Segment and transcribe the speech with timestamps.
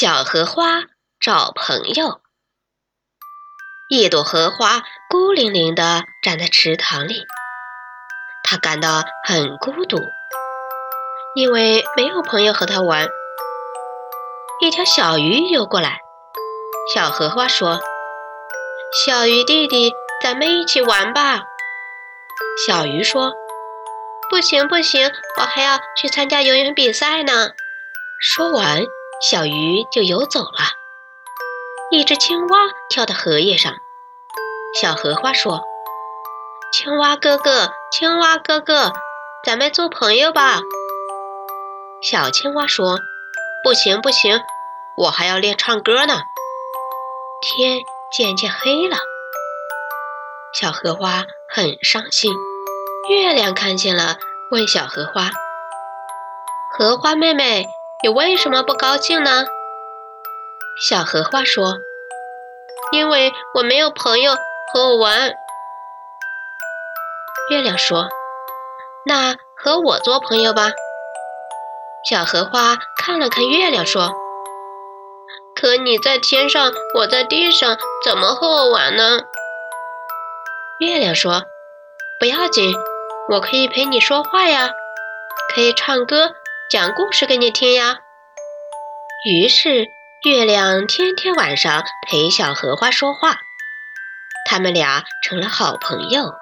[0.00, 0.84] 小荷花
[1.20, 2.22] 找朋友。
[3.90, 7.26] 一朵荷花孤零零地站在池塘里，
[8.42, 9.98] 它感到很孤独，
[11.34, 13.10] 因为没有朋友和它玩。
[14.62, 16.00] 一条小鱼游过来，
[16.94, 17.78] 小荷花说
[19.04, 19.92] ：“小鱼弟弟，
[20.22, 21.42] 咱们一起玩吧。”
[22.66, 23.34] 小鱼说
[24.30, 27.50] ：“不行不行，我还要去参加游泳比赛呢。”
[28.18, 28.82] 说完，
[29.20, 30.64] 小鱼就游走了。
[31.90, 32.58] 一只青蛙
[32.88, 33.74] 跳到荷叶上，
[34.80, 35.62] 小荷花说
[36.72, 38.92] ：“青蛙哥哥，青蛙哥哥，
[39.44, 40.60] 咱们做朋友吧。”
[42.00, 42.98] 小青蛙说
[43.62, 44.40] ：“不行不行，
[44.96, 46.22] 我还要练唱歌呢。”
[47.42, 47.80] 天
[48.10, 48.96] 渐渐黑了，
[50.54, 52.32] 小荷花很伤心。
[53.10, 54.16] 月亮看见了，
[54.50, 55.30] 问小荷花
[56.78, 57.66] ：“荷花妹妹。”
[58.02, 59.44] 你为什么不高兴呢？
[60.88, 61.76] 小荷花说
[62.92, 64.34] ：“因为我没有朋友
[64.72, 65.34] 和我玩。”
[67.50, 68.08] 月亮说
[69.04, 70.70] ：“那和我做朋友吧。”
[72.08, 74.10] 小荷花看了看月亮说
[75.54, 79.20] ：“可你在天上，我在地上，怎么和我玩呢？”
[80.80, 81.42] 月亮说
[82.18, 82.74] ：“不要紧，
[83.28, 84.70] 我可以陪你说话呀，
[85.54, 86.32] 可以唱歌。”
[86.70, 87.98] 讲故事给你听呀。
[89.26, 89.88] 于是
[90.24, 93.38] 月亮天天晚上陪小荷花说话，
[94.48, 96.32] 他们俩成了好朋友。